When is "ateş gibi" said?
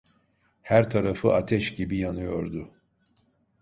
1.33-1.97